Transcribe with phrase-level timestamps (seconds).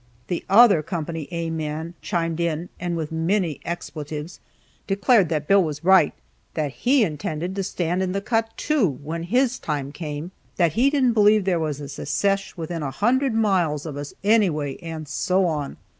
[0.29, 1.05] The other Co.
[1.29, 4.39] A man chimed in, and with many expletives
[4.87, 6.11] declared that Bill was right,
[6.55, 10.89] that he intended to stand in the cut too when his time came, that he
[10.89, 15.45] didn't believe there was a Secesh within a hundred miles of us, anyway, and so
[15.45, 15.77] on.